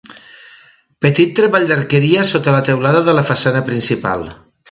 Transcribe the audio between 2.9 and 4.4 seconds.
de la façana principal.